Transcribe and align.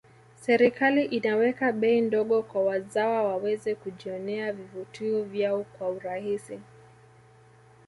serikali 0.35 1.05
inaweka 1.05 1.71
bei 1.71 2.01
ndogo 2.01 2.43
kwa 2.43 2.63
wazawa 2.65 3.23
waweze 3.23 3.75
kujionea 3.75 4.53
vivutio 4.53 5.23
vyao 5.23 5.63
kwa 5.63 5.89
urahisi 5.89 6.59